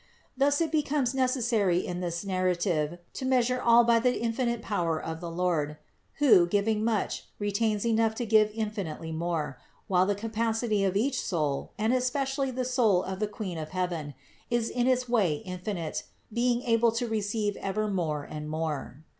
Thus 0.35 0.61
it 0.61 0.71
becomes 0.71 1.13
necessary 1.13 1.85
in 1.85 1.99
this 1.99 2.25
narrative 2.25 2.97
to 3.13 3.23
measure 3.23 3.61
all 3.61 3.83
by 3.83 3.99
the 3.99 4.19
infinite 4.19 4.63
power 4.63 4.99
of 4.99 5.21
the 5.21 5.29
Lord, 5.29 5.77
who, 6.15 6.47
giving* 6.47 6.83
much, 6.83 7.25
retains 7.37 7.85
enough 7.85 8.15
to 8.15 8.25
give 8.25 8.49
infinitely 8.55 9.11
more, 9.11 9.59
while 9.85 10.07
the 10.07 10.15
capacity 10.15 10.83
of 10.83 10.97
each 10.97 11.21
soul, 11.21 11.73
and 11.77 11.93
especially 11.93 12.49
the 12.49 12.65
soul 12.65 13.03
of 13.03 13.19
the 13.19 13.27
Queen 13.27 13.59
of 13.59 13.69
heaven, 13.77 14.15
is 14.49 14.71
in 14.71 14.87
its 14.87 15.07
way 15.07 15.35
infinite, 15.45 16.01
being 16.33 16.63
able 16.63 16.91
to 16.93 17.07
receive 17.07 17.55
ever 17.57 17.87
more 17.87 18.23
and 18.23 18.49
more. 18.49 19.03